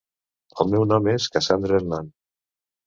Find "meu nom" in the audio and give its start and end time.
0.71-1.11